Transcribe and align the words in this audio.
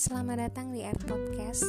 Selamat 0.00 0.48
datang 0.48 0.72
di 0.72 0.80
Air 0.80 0.96
Podcast. 1.04 1.60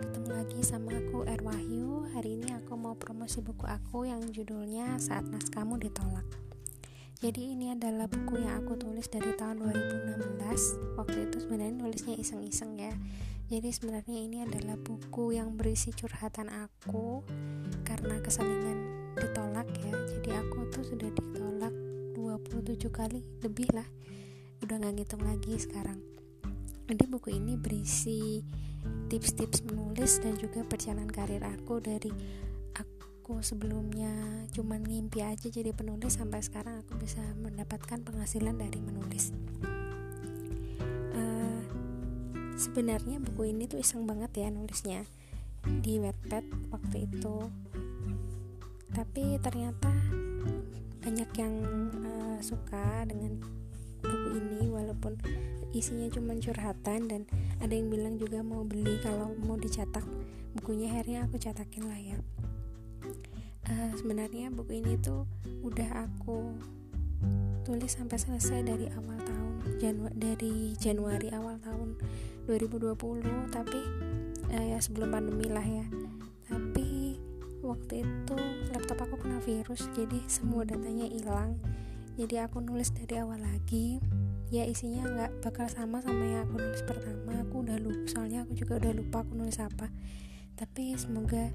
Ketemu 0.00 0.40
lagi 0.40 0.64
sama 0.64 0.88
aku 0.96 1.28
Air 1.28 1.44
Wahyu. 1.44 2.08
Hari 2.16 2.40
ini 2.40 2.48
aku 2.48 2.80
mau 2.80 2.96
promosi 2.96 3.44
buku 3.44 3.68
aku 3.68 4.08
yang 4.08 4.24
judulnya 4.32 4.96
Saat 4.96 5.28
Naskahmu 5.28 5.76
Ditolak. 5.76 6.24
Jadi 7.20 7.52
ini 7.52 7.76
adalah 7.76 8.08
buku 8.08 8.40
yang 8.40 8.64
aku 8.64 8.80
tulis 8.80 9.04
dari 9.12 9.36
tahun 9.36 9.68
2016. 9.68 10.96
Waktu 10.96 11.28
itu 11.28 11.44
sebenarnya 11.44 11.76
nulisnya 11.76 12.16
iseng-iseng 12.16 12.72
ya. 12.80 12.96
Jadi 13.52 13.68
sebenarnya 13.68 14.16
ini 14.16 14.48
adalah 14.48 14.80
buku 14.80 15.36
yang 15.36 15.52
berisi 15.52 15.92
curhatan 15.92 16.48
aku 16.48 17.20
karena 17.84 18.16
keselingan 18.24 19.12
ditolak 19.20 19.68
ya. 19.76 19.92
Jadi 20.08 20.40
aku 20.40 20.72
tuh 20.72 20.88
sudah 20.88 21.12
ditolak 21.12 21.76
27 22.16 22.88
kali 22.88 23.20
lebih 23.44 23.68
lah. 23.76 23.84
Udah 24.64 24.80
nggak 24.80 25.04
ngitung 25.04 25.20
lagi 25.28 25.60
sekarang 25.60 26.11
jadi 26.92 27.08
buku 27.08 27.40
ini 27.40 27.56
berisi 27.56 28.44
tips-tips 29.08 29.64
menulis 29.64 30.20
dan 30.20 30.36
juga 30.36 30.60
perjalanan 30.60 31.08
karir 31.08 31.40
aku 31.40 31.80
dari 31.80 32.12
aku 32.76 33.40
sebelumnya 33.40 34.12
cuman 34.52 34.84
ngimpi 34.84 35.24
aja 35.24 35.48
jadi 35.48 35.72
penulis 35.72 36.20
sampai 36.20 36.44
sekarang 36.44 36.84
aku 36.84 37.00
bisa 37.00 37.24
mendapatkan 37.40 37.96
penghasilan 38.04 38.60
dari 38.60 38.76
menulis. 38.84 39.32
Uh, 41.16 41.64
sebenarnya 42.60 43.24
buku 43.24 43.56
ini 43.56 43.64
tuh 43.64 43.80
iseng 43.80 44.04
banget 44.04 44.44
ya 44.44 44.52
nulisnya 44.52 45.08
di 45.64 45.96
Wattpad 45.96 46.44
waktu 46.76 47.08
itu. 47.08 47.48
Tapi 48.92 49.40
ternyata 49.40 49.88
banyak 51.00 51.30
yang 51.40 51.54
uh, 52.04 52.36
suka 52.44 53.08
dengan 53.08 53.40
buku 54.04 54.28
ini 54.44 54.68
walaupun 54.68 55.16
isinya 55.72 56.08
cuma 56.12 56.36
curhatan 56.36 57.08
dan 57.08 57.20
ada 57.60 57.72
yang 57.72 57.88
bilang 57.88 58.14
juga 58.20 58.44
mau 58.44 58.62
beli 58.62 59.00
kalau 59.00 59.32
mau 59.44 59.56
dicetak. 59.56 60.04
Bukunya 60.52 60.92
akhirnya 60.92 61.24
aku 61.24 61.40
cetakin 61.40 61.88
lah 61.88 62.00
ya. 62.00 62.18
Uh, 63.66 63.90
sebenarnya 63.96 64.52
buku 64.52 64.84
ini 64.84 65.00
tuh 65.00 65.24
udah 65.64 66.06
aku 66.06 66.52
tulis 67.62 67.94
sampai 67.94 68.18
selesai 68.18 68.66
dari 68.66 68.90
awal 68.90 69.18
tahun 69.22 69.54
Janu 69.78 70.10
dari 70.12 70.74
Januari 70.74 71.30
awal 71.30 71.62
tahun 71.62 71.94
2020 72.50 72.98
tapi 73.54 73.80
uh, 74.50 74.64
ya 74.66 74.78
sebelum 74.78 75.08
pandemi 75.08 75.48
lah 75.48 75.64
ya. 75.64 75.86
Tapi 76.52 77.16
waktu 77.62 78.02
itu 78.02 78.36
laptop 78.74 79.06
aku 79.06 79.24
kena 79.24 79.38
virus 79.40 79.86
jadi 79.94 80.18
semua 80.26 80.66
datanya 80.66 81.06
hilang 81.06 81.54
jadi 82.12 82.44
aku 82.44 82.60
nulis 82.60 82.92
dari 82.92 83.16
awal 83.16 83.40
lagi. 83.40 83.96
Ya 84.52 84.68
isinya 84.68 85.08
nggak 85.08 85.48
bakal 85.48 85.64
sama 85.72 86.04
sama 86.04 86.28
yang 86.28 86.44
aku 86.44 86.60
nulis 86.60 86.84
pertama. 86.84 87.40
Aku 87.40 87.64
udah 87.64 87.80
lupa 87.80 88.04
soalnya 88.04 88.44
aku 88.44 88.52
juga 88.52 88.76
udah 88.84 88.92
lupa 88.92 89.24
aku 89.24 89.32
nulis 89.32 89.56
apa. 89.56 89.88
Tapi 90.52 90.92
semoga 91.00 91.48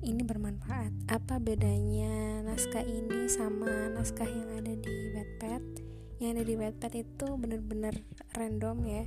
ini 0.00 0.24
bermanfaat. 0.24 1.12
Apa 1.12 1.36
bedanya 1.36 2.40
naskah 2.40 2.80
ini 2.88 3.28
sama 3.28 3.92
naskah 3.92 4.24
yang 4.24 4.48
ada 4.56 4.72
di 4.72 5.12
Wattpad? 5.12 5.62
Yang 6.24 6.28
ada 6.32 6.42
di 6.48 6.54
Wattpad 6.56 6.92
itu 6.96 7.26
bener-bener 7.36 7.94
random 8.32 8.76
ya. 8.88 9.04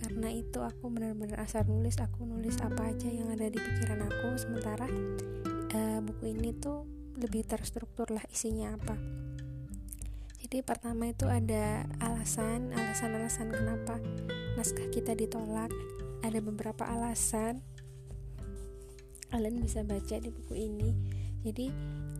Karena 0.00 0.32
itu 0.32 0.64
aku 0.64 0.88
bener-bener 0.88 1.36
asal 1.44 1.68
nulis 1.68 2.00
aku 2.00 2.24
nulis 2.24 2.56
apa 2.64 2.88
aja 2.88 3.12
yang 3.12 3.28
ada 3.28 3.52
di 3.52 3.60
pikiran 3.60 4.00
aku. 4.00 4.40
Sementara 4.40 4.88
uh, 5.76 6.00
buku 6.00 6.32
ini 6.32 6.56
tuh 6.56 6.88
lebih 7.20 7.44
terstruktur 7.44 8.08
lah 8.08 8.24
isinya 8.32 8.72
apa 8.78 9.27
jadi 10.48 10.64
pertama 10.64 11.12
itu 11.12 11.28
ada 11.28 11.84
alasan, 12.00 12.72
alasan-alasan 12.72 13.52
kenapa 13.52 14.00
naskah 14.56 14.88
kita 14.88 15.12
ditolak. 15.12 15.68
Ada 16.24 16.40
beberapa 16.40 16.88
alasan. 16.88 17.60
Kalian 19.28 19.60
bisa 19.60 19.84
baca 19.84 20.16
di 20.16 20.32
buku 20.32 20.56
ini. 20.56 20.96
Jadi 21.44 21.68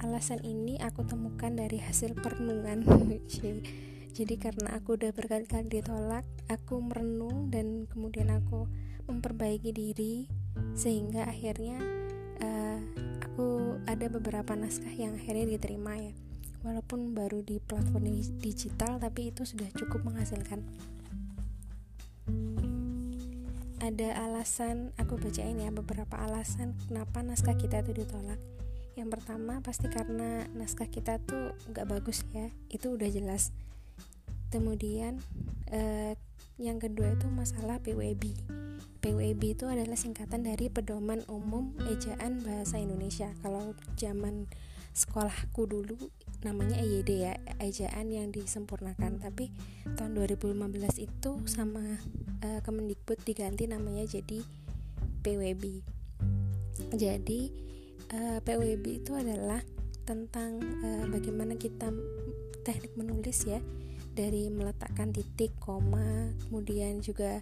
alasan 0.05 0.45
ini 0.45 0.77
aku 0.77 1.09
temukan 1.09 1.57
dari 1.57 1.81
hasil 1.81 2.21
perenungan. 2.21 2.85
Jadi 4.21 4.35
karena 4.37 4.77
aku 4.77 5.01
udah 5.01 5.09
berkali-kali 5.17 5.81
ditolak, 5.81 6.29
aku 6.53 6.85
merenung 6.85 7.49
dan 7.49 7.89
kemudian 7.89 8.29
aku 8.29 8.69
memperbaiki 9.09 9.73
diri 9.73 10.29
sehingga 10.77 11.25
akhirnya 11.25 11.81
uh, 12.45 12.77
aku 13.25 13.81
ada 13.89 14.13
beberapa 14.13 14.53
naskah 14.53 14.93
yang 14.93 15.17
akhirnya 15.17 15.57
diterima 15.57 15.97
ya 15.97 16.28
walaupun 16.63 17.15
baru 17.15 17.43
di 17.43 17.63
platform 17.63 18.09
digital 18.43 18.99
tapi 18.99 19.31
itu 19.31 19.47
sudah 19.47 19.69
cukup 19.75 20.07
menghasilkan. 20.07 20.63
Ada 23.79 24.27
alasan 24.27 24.93
aku 24.99 25.17
bacain 25.17 25.57
ya 25.57 25.71
beberapa 25.71 26.19
alasan 26.19 26.75
kenapa 26.87 27.23
naskah 27.25 27.55
kita 27.55 27.81
itu 27.87 28.05
ditolak. 28.05 28.39
Yang 28.99 29.09
pertama 29.15 29.63
pasti 29.63 29.87
karena 29.87 30.45
naskah 30.53 30.91
kita 30.91 31.23
tuh 31.23 31.55
nggak 31.71 31.87
bagus 31.87 32.27
ya 32.35 32.51
itu 32.69 32.99
udah 32.99 33.09
jelas. 33.09 33.55
Kemudian 34.51 35.23
eh, 35.71 36.19
yang 36.59 36.83
kedua 36.83 37.15
itu 37.15 37.31
masalah 37.31 37.79
PWB 37.79 38.35
PWB 38.99 39.43
itu 39.55 39.65
adalah 39.71 39.95
singkatan 39.95 40.43
dari 40.43 40.67
Pedoman 40.67 41.23
Umum 41.31 41.71
Ejaan 41.87 42.43
Bahasa 42.43 42.83
Indonesia. 42.83 43.31
Kalau 43.47 43.73
zaman 43.95 44.51
sekolahku 44.91 45.71
dulu 45.71 46.11
namanya 46.47 46.79
EYD 46.79 47.11
ya 47.25 47.35
ejaan 47.59 48.11
yang 48.11 48.31
disempurnakan. 48.31 49.19
Tapi 49.23 49.51
tahun 49.99 50.15
2015 50.15 50.55
itu 51.03 51.31
sama 51.51 51.83
uh, 52.45 52.61
Kemendikbud 52.63 53.23
diganti 53.27 53.67
namanya 53.67 54.07
jadi 54.07 54.43
PWB 55.23 55.99
jadi 56.95 57.41
uh, 58.15 58.39
eh, 58.39 58.39
PWB 58.41 59.03
itu 59.03 59.13
adalah 59.19 59.61
tentang 60.07 60.63
uh, 60.81 61.05
bagaimana 61.11 61.59
kita 61.59 61.91
teknik 62.63 62.95
menulis 62.95 63.45
ya. 63.45 63.61
Dari 64.15 64.51
meletakkan 64.51 65.15
titik 65.15 65.55
koma 65.63 66.35
kemudian 66.47 66.99
juga 66.99 67.39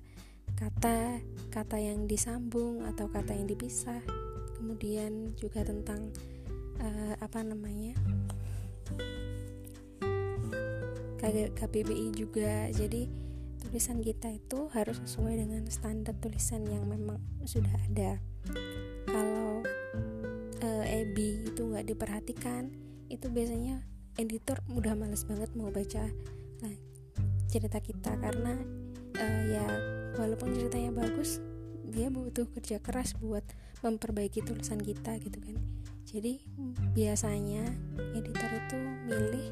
kata 0.60 1.24
kata 1.48 1.76
yang 1.80 2.04
disambung 2.04 2.84
atau 2.84 3.08
kata 3.08 3.32
yang 3.32 3.48
dipisah. 3.48 4.00
Kemudian 4.56 5.36
juga 5.36 5.64
tentang 5.64 6.12
uh, 6.80 7.14
apa 7.20 7.44
namanya 7.44 7.96
KBBI 11.20 12.12
juga. 12.12 12.68
Jadi 12.72 13.08
tulisan 13.60 13.98
kita 14.04 14.30
itu 14.30 14.70
harus 14.70 15.00
sesuai 15.02 15.42
dengan 15.42 15.66
standar 15.66 16.14
tulisan 16.20 16.62
yang 16.68 16.86
memang 16.86 17.18
sudah 17.42 17.72
ada. 17.90 18.20
Kalau 19.10 19.64
e, 20.62 20.68
EBI 21.02 21.50
itu 21.50 21.62
nggak 21.66 21.86
diperhatikan 21.88 22.70
itu 23.10 23.26
biasanya 23.30 23.82
editor 24.16 24.62
udah 24.72 24.94
males 24.98 25.22
banget 25.26 25.50
mau 25.58 25.72
baca 25.72 26.06
nah, 26.62 26.76
cerita 27.50 27.82
kita. 27.82 28.14
Karena 28.20 28.54
e, 29.16 29.24
ya 29.56 29.66
walaupun 30.16 30.54
ceritanya 30.54 30.94
bagus 30.94 31.42
dia 31.86 32.12
butuh 32.12 32.50
kerja 32.52 32.82
keras 32.82 33.14
buat 33.16 33.46
memperbaiki 33.80 34.44
tulisan 34.44 34.78
kita 34.78 35.16
gitu 35.22 35.38
kan. 35.40 35.56
Jadi 36.06 36.38
biasanya 36.94 37.66
editor 38.14 38.50
itu 38.52 38.78
milih 39.10 39.46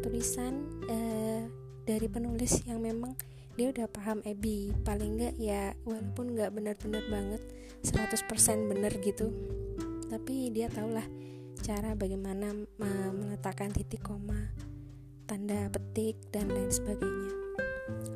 tulisan 0.00 0.66
uh, 0.88 1.44
dari 1.84 2.08
penulis 2.08 2.64
yang 2.64 2.80
memang 2.80 3.12
dia 3.54 3.68
udah 3.68 3.86
paham 3.92 4.24
Ebi 4.24 4.72
paling 4.86 5.20
enggak 5.20 5.34
ya 5.36 5.76
walaupun 5.84 6.32
nggak 6.32 6.50
benar-benar 6.54 7.04
banget 7.12 7.42
100% 7.84 8.24
bener 8.72 8.92
gitu. 9.04 9.28
Tapi 10.08 10.48
dia 10.48 10.72
tahulah 10.72 11.04
cara 11.60 11.92
bagaimana 11.92 12.56
meletakkan 13.12 13.68
titik 13.70 14.00
koma 14.00 14.48
tanda 15.28 15.68
petik 15.68 16.16
dan 16.32 16.48
lain 16.50 16.72
sebagainya. 16.72 17.30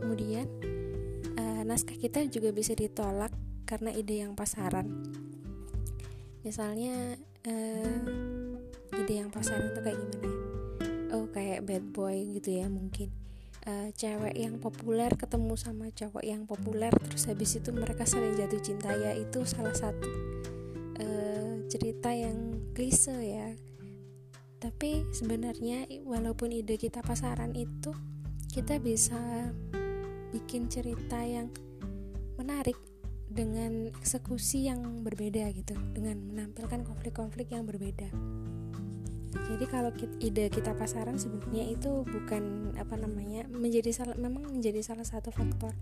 Kemudian 0.01 0.47
uh, 1.37 1.63
naskah 1.63 1.95
kita 1.95 2.25
juga 2.27 2.51
bisa 2.51 2.73
ditolak 2.73 3.31
karena 3.69 3.93
ide 3.93 4.25
yang 4.25 4.33
pasaran. 4.33 4.91
Misalnya 6.41 7.21
uh, 7.47 8.99
ide 8.99 9.15
yang 9.21 9.31
pasaran 9.31 9.71
itu 9.71 9.81
kayak 9.85 9.99
gimana 10.01 10.27
ya 10.27 10.54
oh 11.15 11.31
kayak 11.31 11.63
bad 11.63 11.85
boy 11.95 12.19
gitu 12.35 12.61
ya 12.61 12.67
mungkin. 12.67 13.15
Uh, 13.65 13.89
cewek 13.97 14.37
yang 14.37 14.61
populer 14.61 15.09
ketemu 15.17 15.57
sama 15.57 15.89
cowok 15.89 16.21
yang 16.21 16.45
populer 16.45 16.93
terus 16.93 17.25
habis 17.25 17.57
itu 17.57 17.73
mereka 17.73 18.05
saling 18.05 18.37
jatuh 18.37 18.61
cinta. 18.61 18.93
Ya 18.93 19.17
itu 19.17 19.47
salah 19.49 19.73
satu 19.73 20.11
uh, 21.01 21.65
cerita 21.71 22.13
yang 22.13 22.61
klise 22.77 23.15
ya. 23.15 23.49
Tapi 24.61 25.09
sebenarnya 25.15 25.89
walaupun 26.05 26.53
ide 26.53 26.77
kita 26.77 27.01
pasaran 27.01 27.57
itu 27.57 27.95
kita 28.53 28.77
bisa 28.83 29.49
bikin 30.35 30.69
cerita 30.69 31.23
yang 31.25 31.49
menarik 32.37 32.77
dengan 33.35 33.91
eksekusi 33.99 34.71
yang 34.71 35.03
berbeda 35.03 35.51
gitu 35.55 35.75
dengan 35.91 36.23
menampilkan 36.23 36.87
konflik-konflik 36.87 37.51
yang 37.51 37.67
berbeda 37.67 38.07
jadi 39.35 39.65
kalau 39.67 39.91
kita, 39.91 40.15
ide 40.23 40.45
kita 40.51 40.73
pasaran 40.79 41.19
sebenarnya 41.19 41.75
itu 41.75 42.07
bukan 42.07 42.75
apa 42.79 42.95
namanya 42.95 43.45
menjadi 43.51 43.91
salah 43.91 44.17
memang 44.17 44.47
menjadi 44.51 44.81
salah 44.83 45.07
satu 45.07 45.35
faktor 45.35 45.75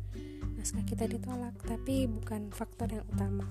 naskah 0.62 0.86
kita 0.86 1.10
ditolak 1.10 1.58
tapi 1.66 2.06
bukan 2.06 2.54
faktor 2.54 2.86
yang 2.86 3.02
utama. 3.10 3.46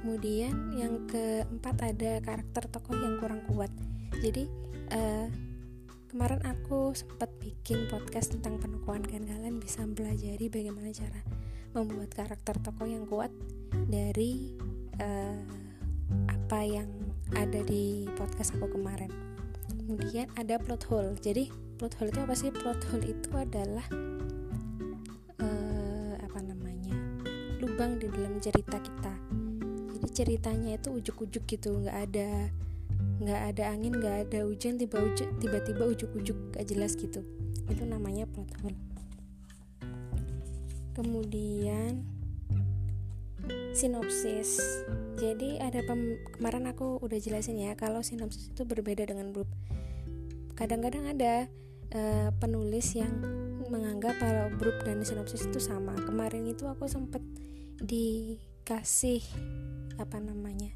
Kemudian 0.00 0.72
yang 0.72 1.04
keempat 1.04 1.76
ada 1.84 2.24
karakter 2.24 2.64
tokoh 2.72 2.96
yang 2.96 3.20
kurang 3.20 3.44
kuat. 3.44 3.68
Jadi 4.24 4.48
uh, 4.96 5.28
kemarin 6.08 6.40
aku 6.48 6.96
sempat 6.96 7.28
bikin 7.44 7.92
podcast 7.92 8.32
tentang 8.32 8.56
penokohan 8.56 9.04
dan 9.04 9.28
kalian 9.28 9.60
bisa 9.60 9.84
pelajari 9.84 10.48
bagaimana 10.48 10.88
cara 10.96 11.20
membuat 11.76 12.10
karakter 12.16 12.56
tokoh 12.64 12.88
yang 12.88 13.04
kuat 13.04 13.28
dari 13.92 14.56
uh, 14.96 15.44
apa 16.26 16.60
yang 16.64 16.88
ada 17.34 17.60
di 17.62 18.06
podcast 18.18 18.54
aku 18.58 18.74
kemarin. 18.78 19.10
Kemudian 19.70 20.30
ada 20.38 20.58
plot 20.58 20.86
hole. 20.86 21.14
Jadi 21.18 21.50
plot 21.78 21.98
hole 21.98 22.10
itu 22.10 22.20
apa 22.22 22.34
sih? 22.34 22.50
Plot 22.50 22.80
hole 22.90 23.06
itu 23.06 23.30
adalah 23.34 23.86
uh, 25.42 26.14
apa 26.18 26.38
namanya? 26.42 26.94
Lubang 27.58 27.98
di 27.98 28.06
dalam 28.10 28.38
cerita 28.42 28.78
kita. 28.78 29.14
Jadi 29.98 30.08
ceritanya 30.10 30.78
itu 30.78 30.94
ujuk-ujuk 30.94 31.42
gitu. 31.46 31.70
Nggak 31.82 31.98
ada 32.10 32.28
nggak 33.20 33.42
ada 33.52 33.62
angin 33.68 34.00
nggak 34.00 34.16
ada 34.30 34.48
hujan 34.48 34.80
tiba 34.80 34.98
tiba-tiba 35.38 35.84
ujuk-ujuk. 35.86 36.56
Gak 36.56 36.66
jelas 36.66 36.94
gitu. 36.98 37.22
Itu 37.70 37.82
namanya 37.86 38.26
plot 38.26 38.50
hole. 38.62 38.78
Kemudian 40.98 42.09
sinopsis. 43.72 44.58
Jadi 45.20 45.60
ada 45.60 45.84
pem 45.84 46.16
kemarin 46.32 46.70
aku 46.70 46.98
udah 47.04 47.18
jelasin 47.20 47.60
ya 47.60 47.76
kalau 47.76 48.00
sinopsis 48.00 48.50
itu 48.50 48.64
berbeda 48.64 49.04
dengan 49.04 49.30
blurb 49.36 49.50
kadang-kadang 50.60 51.08
ada 51.16 51.48
uh, 51.96 52.28
penulis 52.36 52.92
yang 52.92 53.08
menganggap 53.72 54.12
kalau 54.20 54.52
blurb 54.60 54.76
dan 54.84 55.00
sinopsis 55.00 55.48
itu 55.48 55.56
sama. 55.56 55.96
Kemarin 56.04 56.44
itu 56.44 56.68
aku 56.68 56.84
sempet 56.84 57.24
dikasih 57.80 59.24
apa 59.96 60.20
namanya 60.20 60.68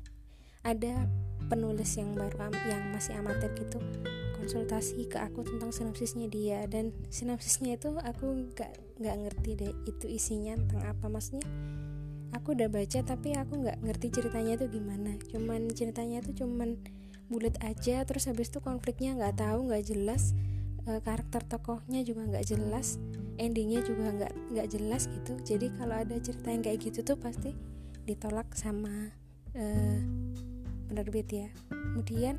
ada 0.65 1.05
penulis 1.53 2.01
yang 2.01 2.17
baru 2.17 2.49
yang 2.65 2.97
masih 2.97 3.13
amatir 3.21 3.53
gitu 3.61 3.77
konsultasi 4.41 5.05
ke 5.05 5.21
aku 5.21 5.45
tentang 5.45 5.69
sinopsisnya 5.69 6.33
dia. 6.33 6.65
Dan 6.65 6.97
sinopsisnya 7.13 7.77
itu 7.77 7.93
aku 8.01 8.49
nggak 8.57 8.73
nggak 9.05 9.17
ngerti 9.21 9.51
deh 9.61 9.73
itu 9.85 10.07
isinya 10.09 10.57
tentang 10.57 10.97
apa. 10.97 11.13
Maksudnya 11.13 11.45
aku 12.35 12.59
udah 12.59 12.67
baca 12.67 13.01
tapi 13.07 13.33
aku 13.39 13.63
nggak 13.63 13.79
ngerti 13.87 14.07
ceritanya 14.21 14.59
itu 14.59 14.67
gimana. 14.69 15.15
Cuman 15.31 15.71
ceritanya 15.71 16.21
itu 16.21 16.45
cuman 16.45 16.77
bulat 17.31 17.57
aja 17.65 18.05
terus 18.05 18.29
habis 18.29 18.53
itu 18.53 18.61
konfliknya 18.61 19.15
nggak 19.15 19.39
tahu 19.39 19.71
nggak 19.71 19.85
jelas. 19.87 20.35
E, 20.85 21.01
karakter 21.01 21.41
tokohnya 21.47 22.05
juga 22.05 22.29
nggak 22.29 22.45
jelas 22.45 23.01
endingnya 23.41 23.81
juga 23.83 24.11
nggak 24.13 24.33
nggak 24.53 24.69
jelas 24.69 25.07
gitu. 25.09 25.39
Jadi 25.47 25.73
kalau 25.79 25.95
ada 25.97 26.19
cerita 26.19 26.49
yang 26.51 26.63
kayak 26.63 26.79
gitu 26.83 27.01
tuh 27.07 27.17
pasti 27.17 27.55
ditolak 28.05 28.51
sama 28.59 29.15
e, 29.55 29.65
penerbit 30.91 31.29
ya. 31.31 31.49
Kemudian 31.71 32.37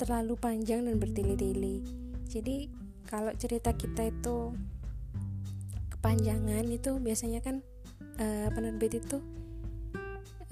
terlalu 0.00 0.34
panjang 0.34 0.82
dan 0.88 0.98
bertele-tele. 0.98 1.84
Jadi 2.26 2.72
kalau 3.06 3.30
cerita 3.36 3.70
kita 3.76 4.10
itu 4.10 4.56
kepanjangan 5.94 6.66
itu 6.66 6.98
biasanya 6.98 7.40
kan 7.40 7.62
uh, 8.18 8.48
penerbit 8.52 9.00
itu 9.02 9.18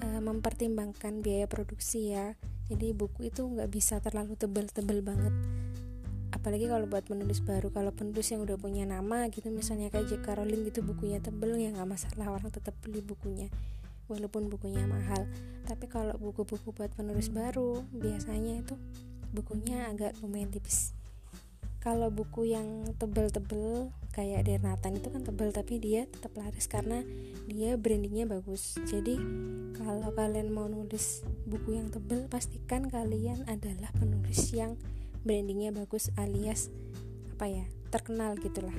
uh, 0.03 0.21
mempertimbangkan 0.23 1.23
biaya 1.23 1.45
produksi 1.47 2.15
ya. 2.15 2.35
Jadi 2.71 2.95
buku 2.95 3.27
itu 3.27 3.43
nggak 3.43 3.69
bisa 3.69 3.99
terlalu 3.99 4.39
tebel-tebel 4.39 5.03
banget. 5.03 5.33
Apalagi 6.33 6.65
kalau 6.65 6.89
buat 6.89 7.05
penulis 7.05 7.39
baru 7.45 7.69
kalau 7.69 7.93
penulis 7.93 8.25
yang 8.33 8.41
udah 8.41 8.57
punya 8.57 8.89
nama 8.89 9.29
gitu 9.29 9.53
misalnya 9.53 9.93
kayak 9.93 10.09
J.K. 10.09 10.41
Rowling 10.41 10.65
gitu 10.67 10.81
bukunya 10.81 11.21
tebel 11.21 11.55
ya 11.55 11.69
nggak 11.69 11.87
masalah 11.87 12.33
orang 12.33 12.49
tetap 12.49 12.73
beli 12.81 13.05
bukunya 13.05 13.47
walaupun 14.09 14.49
bukunya 14.49 14.83
mahal. 14.89 15.29
Tapi 15.69 15.85
kalau 15.87 16.17
buku-buku 16.17 16.73
buat 16.73 16.91
penulis 16.95 17.29
baru 17.29 17.85
biasanya 17.93 18.65
itu 18.65 18.75
bukunya 19.31 19.87
agak 19.87 20.17
lumayan 20.19 20.49
tipis 20.49 20.93
kalau 21.83 22.07
buku 22.07 22.55
yang 22.55 22.95
tebel-tebel 22.95 23.91
kayak 24.15 24.47
Nathan 24.63 25.03
itu 25.03 25.11
kan 25.11 25.27
tebel 25.27 25.51
tapi 25.51 25.83
dia 25.83 26.07
tetap 26.07 26.31
laris 26.39 26.71
karena 26.71 27.03
dia 27.51 27.75
brandingnya 27.75 28.23
bagus. 28.23 28.79
Jadi 28.87 29.19
kalau 29.75 30.15
kalian 30.15 30.47
mau 30.55 30.71
nulis 30.71 31.27
buku 31.43 31.75
yang 31.75 31.91
tebel 31.91 32.31
pastikan 32.31 32.87
kalian 32.87 33.43
adalah 33.51 33.91
penulis 33.99 34.55
yang 34.55 34.79
brandingnya 35.27 35.75
bagus 35.75 36.07
alias 36.15 36.71
apa 37.35 37.51
ya 37.51 37.65
terkenal 37.91 38.39
gitulah 38.39 38.75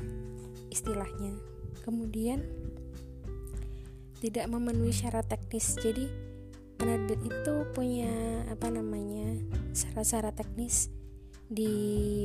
istilahnya. 0.73 1.37
Kemudian 1.85 2.41
tidak 4.25 4.49
memenuhi 4.49 4.97
syarat 4.97 5.29
teknis. 5.29 5.77
Jadi 5.77 6.09
penerbit 6.81 7.21
itu 7.21 7.55
punya 7.77 8.49
apa 8.49 8.73
namanya 8.73 9.37
syarat-syarat 9.77 10.41
teknis 10.41 10.89
di 11.55 11.73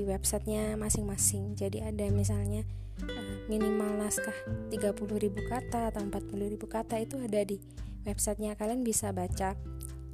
websitenya 0.10 0.74
masing-masing. 0.76 1.54
Jadi 1.54 1.86
ada 1.86 2.10
misalnya 2.10 2.66
uh, 3.06 3.46
minimal 3.46 4.02
naskah 4.02 4.34
30.000 4.74 4.98
kata 5.46 5.94
atau 5.94 6.02
40.000 6.02 6.58
kata 6.66 6.96
itu 6.98 7.16
ada 7.22 7.40
di 7.46 7.62
websitenya. 8.10 8.58
Kalian 8.58 8.82
bisa 8.82 9.14
baca 9.14 9.54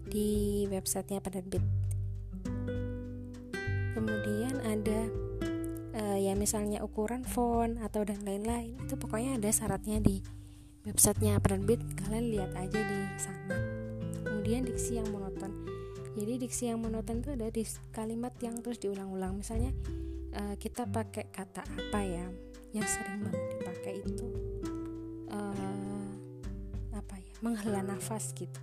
di 0.06 0.64
websitenya 0.68 1.24
penerbit. 1.24 1.64
Kemudian 3.96 4.60
ada 4.68 5.00
uh, 5.96 6.18
ya 6.20 6.36
misalnya 6.36 6.84
ukuran 6.84 7.24
font 7.24 7.80
atau 7.80 8.04
dan 8.04 8.20
lain-lain. 8.28 8.76
Itu 8.84 9.00
pokoknya 9.00 9.40
ada 9.40 9.50
syaratnya 9.50 10.04
di 10.04 10.20
websitenya 10.84 11.40
penerbit. 11.40 11.80
Kalian 12.04 12.36
lihat 12.36 12.52
aja 12.60 12.80
di 12.84 13.00
sana. 13.16 13.56
Kemudian 14.28 14.68
diksi 14.68 15.00
yang 15.00 15.10
monoton 15.10 15.75
jadi 16.16 16.40
diksi 16.40 16.72
yang 16.72 16.80
monoton 16.80 17.20
itu 17.20 17.36
ada 17.36 17.52
di 17.52 17.64
kalimat 17.92 18.32
yang 18.40 18.64
terus 18.64 18.80
diulang-ulang. 18.80 19.44
Misalnya 19.44 19.76
uh, 20.32 20.56
kita 20.56 20.88
pakai 20.88 21.28
kata 21.28 21.68
apa 21.68 22.00
ya 22.08 22.26
yang 22.72 22.88
sering 22.88 23.28
banget 23.28 23.44
dipakai 23.60 23.94
itu? 24.00 24.28
Uh, 25.28 26.08
apa 26.96 27.20
ya? 27.20 27.34
Menghela 27.44 27.84
nafas 27.84 28.32
gitu. 28.32 28.60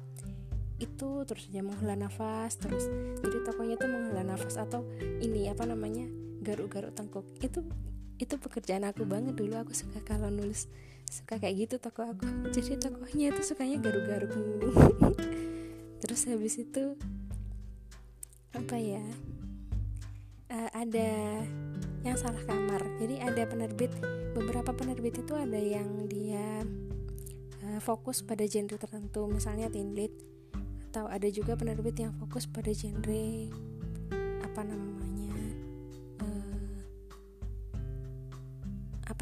Itu 0.80 1.28
terus 1.28 1.52
aja 1.52 1.60
menghela 1.60 1.92
nafas 1.92 2.56
terus. 2.56 2.88
Jadi 3.20 3.36
tokonya 3.44 3.76
tuh 3.76 3.90
menghela 3.92 4.24
nafas 4.24 4.56
atau 4.56 4.88
ini 5.20 5.52
apa 5.52 5.68
namanya? 5.68 6.08
Garuk-garuk 6.40 6.96
tengkuk. 6.96 7.28
Itu 7.44 7.68
itu 8.16 8.34
pekerjaan 8.40 8.88
aku 8.88 9.04
banget 9.04 9.36
dulu. 9.36 9.60
Aku 9.60 9.76
suka 9.76 10.00
kalau 10.00 10.32
nulis 10.32 10.72
suka 11.04 11.36
kayak 11.36 11.68
gitu 11.68 11.76
toko 11.76 12.08
aku. 12.08 12.24
Jadi 12.48 12.80
tokohnya 12.80 13.28
itu 13.28 13.44
sukanya 13.44 13.76
garuk-garuk. 13.76 14.32
Terus 16.02 16.20
habis 16.26 16.56
itu 16.58 16.96
apa 18.52 18.76
ya? 18.76 19.04
Uh, 20.52 20.70
ada 20.76 21.40
yang 22.04 22.16
salah 22.18 22.42
kamar. 22.44 22.84
Jadi 23.00 23.20
ada 23.20 23.42
penerbit 23.48 23.92
beberapa 24.36 24.72
penerbit 24.76 25.20
itu 25.20 25.32
ada 25.36 25.58
yang 25.58 26.08
dia 26.08 26.64
uh, 27.66 27.80
fokus 27.80 28.20
pada 28.20 28.44
genre 28.48 28.76
tertentu 28.76 29.28
misalnya 29.28 29.68
lead 29.72 30.12
atau 30.92 31.08
ada 31.08 31.24
juga 31.32 31.56
penerbit 31.56 31.96
yang 31.96 32.12
fokus 32.20 32.44
pada 32.44 32.68
genre 32.68 33.48
apa 34.44 34.60
namanya 34.60 35.02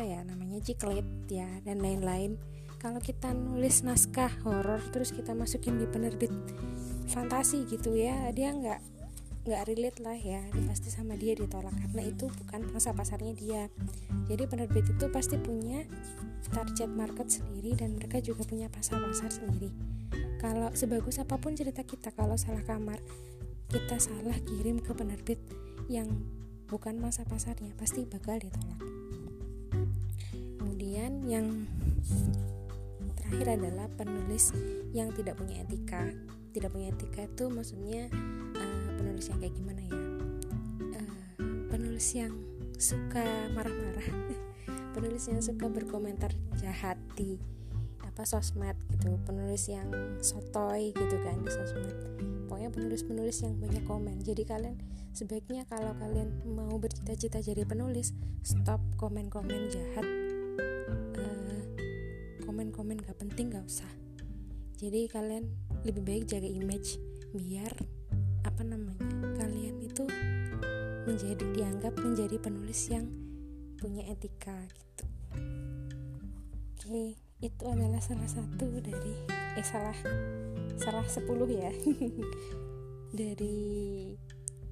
apa 0.01 0.07
ya 0.07 0.23
namanya 0.23 0.63
ciklet 0.63 1.05
ya 1.29 1.51
dan 1.67 1.83
lain-lain. 1.83 2.39
Kalau 2.81 3.03
kita 3.03 3.37
nulis 3.37 3.85
naskah 3.85 4.33
horor 4.47 4.81
terus 4.89 5.13
kita 5.13 5.37
masukin 5.37 5.77
di 5.77 5.85
penerbit 5.85 6.33
fantasi 7.11 7.69
gitu 7.69 7.93
ya 7.93 8.33
dia 8.33 8.55
nggak 8.55 8.81
nggak 9.41 9.73
relate 9.73 9.99
lah 10.05 10.19
ya 10.21 10.45
pasti 10.69 10.93
sama 10.93 11.17
dia 11.17 11.33
ditolak. 11.33 11.73
Karena 11.73 12.03
itu 12.05 12.29
bukan 12.29 12.69
masa 12.73 12.93
pasarnya 12.93 13.33
dia. 13.33 13.63
Jadi 14.29 14.45
penerbit 14.47 14.87
itu 14.93 15.07
pasti 15.09 15.41
punya 15.41 15.85
target 16.53 16.91
market 16.91 17.29
sendiri 17.31 17.73
dan 17.77 17.97
mereka 17.97 18.21
juga 18.21 18.45
punya 18.45 18.69
pasar 18.69 19.01
pasar 19.01 19.33
sendiri. 19.33 19.73
Kalau 20.41 20.73
sebagus 20.73 21.21
apa 21.21 21.37
pun 21.37 21.53
cerita 21.53 21.85
kita 21.85 22.13
kalau 22.17 22.37
salah 22.37 22.65
kamar 22.65 23.01
kita 23.71 24.03
salah 24.03 24.35
kirim 24.49 24.83
ke 24.83 24.91
penerbit 24.91 25.39
yang 25.87 26.11
bukan 26.67 26.99
masa 26.99 27.23
pasarnya 27.27 27.71
pasti 27.79 28.03
bakal 28.07 28.39
ditolak. 28.39 28.81
Kemudian 30.59 31.23
yang 31.27 31.67
terakhir 33.19 33.63
adalah 33.63 33.87
penulis 33.95 34.51
yang 34.91 35.15
tidak 35.15 35.39
punya 35.39 35.63
etika. 35.63 36.11
Tidak 36.51 36.71
punya 36.71 36.91
etika 36.91 37.31
itu 37.31 37.47
maksudnya 37.47 38.11
penulis 39.01 39.33
yang 39.33 39.39
kayak 39.41 39.55
gimana 39.57 39.81
ya? 39.81 39.97
Uh, 41.01 41.13
penulis 41.73 42.07
yang 42.13 42.33
suka 42.77 43.25
marah-marah. 43.57 44.09
Penulis 44.97 45.25
yang 45.31 45.41
suka 45.41 45.71
berkomentar 45.71 46.35
jahat 46.61 46.99
di 47.17 47.41
apa 48.05 48.29
sosmed 48.29 48.77
gitu. 48.93 49.17
Penulis 49.25 49.65
yang 49.71 49.89
sotoy 50.21 50.93
gitu 50.93 51.17
kan 51.25 51.41
di 51.41 51.49
sosmed. 51.49 51.97
Pokoknya 52.51 52.69
penulis-penulis 52.69 53.39
yang 53.47 53.55
banyak 53.57 53.85
komen. 53.87 54.21
Jadi 54.21 54.43
kalian 54.45 54.77
sebaiknya 55.15 55.65
kalau 55.71 55.95
kalian 55.97 56.29
mau 56.45 56.75
bercita-cita 56.77 57.41
jadi 57.41 57.65
penulis 57.65 58.13
stop 58.43 58.83
komen-komen 58.99 59.71
jahat. 59.71 60.05
Komen-komen 62.43 62.99
gak 62.99 63.17
penting 63.23 63.55
gak 63.55 63.63
usah. 63.63 63.89
Jadi 64.75 65.07
kalian 65.07 65.47
lebih 65.87 66.03
baik 66.03 66.25
jaga 66.27 66.51
image 66.51 66.99
biar 67.31 67.71
apa 68.45 68.63
namanya 68.65 69.37
kalian 69.37 69.81
itu 69.85 70.05
menjadi 71.09 71.45
dianggap 71.57 71.95
menjadi 72.01 72.37
penulis 72.41 72.81
yang 72.93 73.09
punya 73.81 74.05
etika 74.09 74.57
gitu. 74.77 75.05
Oke 76.77 77.17
itu 77.41 77.65
adalah 77.65 78.05
salah 78.05 78.29
satu 78.29 78.69
dari 78.85 79.17
eh 79.57 79.65
salah 79.65 79.97
salah 80.77 81.05
10 81.05 81.25
ya. 81.53 81.73
Dari 83.11 84.15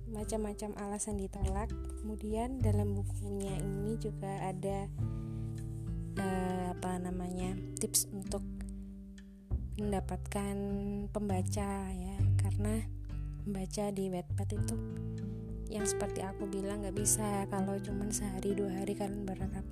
macam-macam 0.08 0.70
alasan 0.78 1.18
ditolak. 1.18 1.68
Kemudian 2.00 2.62
dalam 2.62 2.94
bukunya 2.94 3.58
ini 3.58 3.98
juga 3.98 4.30
ada 4.46 4.86
uh, 6.22 6.64
apa 6.70 7.02
namanya 7.02 7.58
tips 7.82 8.06
untuk 8.14 8.44
mendapatkan 9.80 10.56
pembaca 11.10 11.70
ya. 11.90 12.16
Karena 12.38 12.97
membaca 13.48 13.88
di 13.88 14.12
Wattpad 14.12 14.48
itu 14.60 14.76
yang 15.72 15.88
seperti 15.88 16.20
aku 16.20 16.44
bilang 16.44 16.84
nggak 16.84 16.92
bisa. 16.92 17.48
Kalau 17.48 17.80
cuman 17.80 18.12
sehari 18.12 18.52
dua 18.52 18.84
hari 18.84 18.92
kalian 18.92 19.24
berharap 19.24 19.64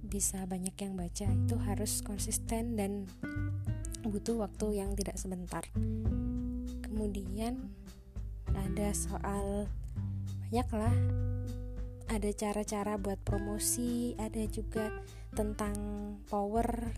bisa 0.00 0.48
banyak 0.48 0.72
yang 0.80 0.96
baca. 0.96 1.28
Itu 1.28 1.60
harus 1.60 2.00
konsisten 2.00 2.80
dan 2.80 3.04
butuh 4.00 4.48
waktu 4.48 4.80
yang 4.80 4.96
tidak 4.96 5.20
sebentar. 5.20 5.60
Kemudian 6.80 7.68
ada 8.56 8.88
soal 8.96 9.68
banyak 10.48 10.68
lah. 10.72 10.96
Ada 12.06 12.32
cara-cara 12.32 12.96
buat 12.96 13.20
promosi 13.20 14.16
ada 14.16 14.40
juga 14.48 14.88
tentang 15.36 15.76
power 16.32 16.96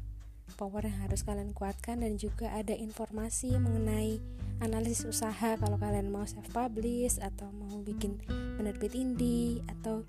power 0.56 0.86
yang 0.86 0.98
harus 1.04 1.26
kalian 1.26 1.52
kuatkan 1.52 2.00
dan 2.00 2.16
juga 2.16 2.48
ada 2.54 2.72
informasi 2.72 3.58
mengenai 3.58 4.22
analisis 4.62 5.06
usaha 5.06 5.54
kalau 5.58 5.76
kalian 5.78 6.10
mau 6.10 6.26
self 6.26 6.48
publish 6.50 7.20
atau 7.22 7.50
mau 7.54 7.78
bikin 7.82 8.18
penerbit 8.58 8.94
indie 8.94 9.62
atau 9.68 10.02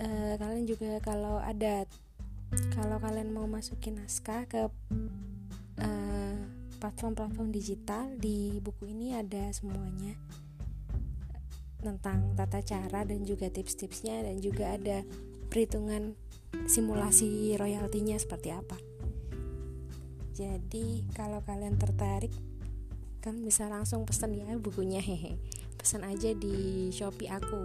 uh, 0.00 0.34
kalian 0.40 0.64
juga 0.64 1.00
kalau 1.04 1.40
ada 1.40 1.84
kalau 2.74 2.98
kalian 2.98 3.30
mau 3.30 3.46
masukin 3.46 4.00
naskah 4.00 4.48
ke 4.48 4.66
uh, 5.80 6.34
platform-platform 6.80 7.52
digital 7.52 8.10
di 8.16 8.58
buku 8.58 8.90
ini 8.90 9.14
ada 9.14 9.52
semuanya 9.52 10.16
tentang 11.80 12.36
tata 12.36 12.60
cara 12.60 13.08
dan 13.08 13.24
juga 13.24 13.48
tips-tipsnya 13.48 14.24
dan 14.24 14.36
juga 14.40 14.76
ada 14.76 15.04
perhitungan 15.48 16.12
simulasi 16.68 17.56
royaltinya 17.56 18.16
seperti 18.20 18.52
apa. 18.52 18.89
Jadi 20.40 21.04
kalau 21.12 21.44
kalian 21.44 21.76
tertarik 21.76 22.32
kan 23.20 23.36
bisa 23.44 23.68
langsung 23.68 24.08
pesen 24.08 24.32
ya 24.32 24.56
bukunya. 24.56 25.04
Hehe. 25.04 25.36
Pesan 25.76 26.08
aja 26.08 26.32
di 26.32 26.88
shopee 26.88 27.28
aku 27.28 27.60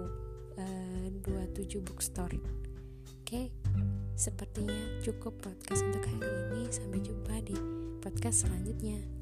uh, 0.59 1.07
27 1.23 1.79
bookstore. 1.79 2.35
Oke? 3.23 3.55
Sepertinya 4.19 4.99
cukup 4.99 5.39
podcast 5.39 5.87
untuk 5.87 6.03
hari 6.03 6.27
ini. 6.51 6.67
Sampai 6.67 6.99
jumpa 6.99 7.39
di 7.47 7.55
podcast 8.03 8.43
selanjutnya 8.43 9.14